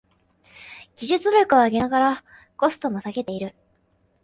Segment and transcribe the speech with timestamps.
[0.95, 2.23] 技術力を上げながら
[2.57, 3.53] コストも下げてる